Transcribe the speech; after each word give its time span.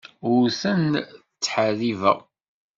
Ur 0.33 0.45
ten-ttḥeṛṛibeɣ. 0.59 2.17